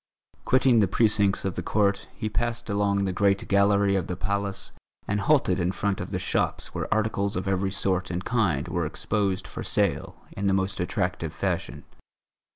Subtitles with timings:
[0.45, 4.71] Quitting the precincts of the court, he passed along the great gallery of the Palace
[5.07, 8.87] and halted in front of the shops where articles of every sort and kind were
[8.87, 11.83] exposed for sale in the most attractive fashion.